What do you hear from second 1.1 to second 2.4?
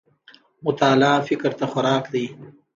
فکر ته خوراک دی